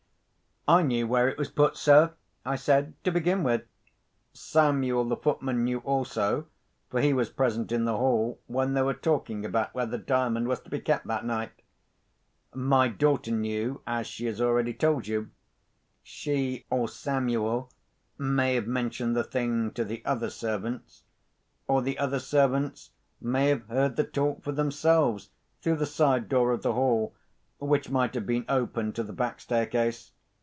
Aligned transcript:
"I 0.67 0.83
knew 0.83 1.07
where 1.07 1.27
it 1.27 1.39
was 1.39 1.49
put, 1.49 1.75
sir," 1.75 2.13
I 2.45 2.55
said, 2.55 2.93
"to 3.03 3.11
begin 3.11 3.41
with. 3.41 3.63
Samuel, 4.33 5.03
the 5.05 5.17
footman, 5.17 5.63
knew 5.63 5.79
also—for 5.79 7.01
he 7.01 7.13
was 7.13 7.31
present 7.31 7.71
in 7.71 7.85
the 7.85 7.97
hall, 7.97 8.39
when 8.45 8.75
they 8.75 8.83
were 8.83 8.93
talking 8.93 9.43
about 9.43 9.73
where 9.73 9.87
the 9.87 9.97
Diamond 9.97 10.47
was 10.47 10.59
to 10.59 10.69
be 10.69 10.79
kept 10.79 11.07
that 11.07 11.25
night. 11.25 11.63
My 12.53 12.87
daughter 12.89 13.31
knew, 13.31 13.81
as 13.87 14.05
she 14.05 14.27
has 14.27 14.39
already 14.39 14.71
told 14.73 15.07
you. 15.07 15.31
She 16.03 16.67
or 16.69 16.87
Samuel 16.87 17.71
may 18.19 18.53
have 18.53 18.67
mentioned 18.67 19.15
the 19.15 19.23
thing 19.23 19.71
to 19.71 19.83
the 19.83 20.05
other 20.05 20.29
servants—or 20.29 21.81
the 21.81 21.97
other 21.97 22.19
servants 22.19 22.91
may 23.19 23.47
have 23.47 23.65
heard 23.67 23.95
the 23.95 24.03
talk 24.05 24.43
for 24.43 24.51
themselves, 24.51 25.31
through 25.63 25.77
the 25.77 25.85
side 25.87 26.29
door 26.29 26.51
of 26.53 26.61
the 26.61 26.73
hall, 26.73 27.15
which 27.57 27.89
might 27.89 28.13
have 28.13 28.27
been 28.27 28.45
open 28.47 28.93
to 28.93 29.01
the 29.01 29.11
back 29.11 29.39
staircase. 29.39 30.11